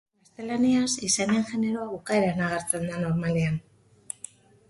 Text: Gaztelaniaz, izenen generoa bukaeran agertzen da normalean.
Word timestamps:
Gaztelaniaz, 0.27 0.93
izenen 1.07 1.43
generoa 1.49 1.85
bukaeran 1.91 2.41
agertzen 2.45 2.89
da 2.93 3.01
normalean. 3.05 3.59